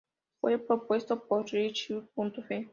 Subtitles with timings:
[0.39, 2.69] Fue propuesto por Rchb.f.